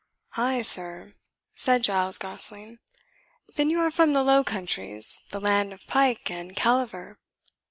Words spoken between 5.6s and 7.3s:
of pike and caliver?"